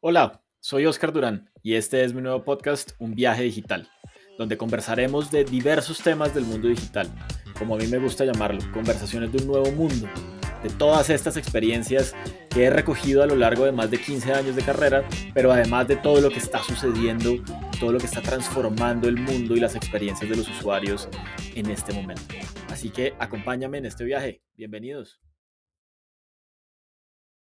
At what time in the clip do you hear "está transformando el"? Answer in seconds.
18.06-19.16